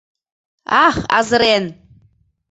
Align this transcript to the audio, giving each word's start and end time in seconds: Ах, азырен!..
Ах, 0.85 0.97
азырен!.. 1.17 1.65